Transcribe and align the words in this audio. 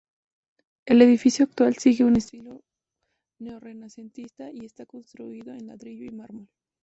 El 0.87 0.99
edificio 1.03 1.45
actual 1.45 1.75
sigue 1.75 2.03
un 2.03 2.15
estilo 2.15 2.61
neorrenacentista 3.39 4.49
y 4.51 4.65
está 4.65 4.87
construido 4.87 5.53
en 5.53 5.67
ladrillo 5.67 6.05
y 6.05 6.09
mármol. 6.09 6.49